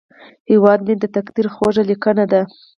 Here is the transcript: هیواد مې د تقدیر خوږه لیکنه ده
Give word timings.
هیواد 0.51 0.79
مې 0.87 0.95
د 1.01 1.05
تقدیر 1.15 1.47
خوږه 1.55 1.83
لیکنه 1.89 2.25
ده 2.31 2.41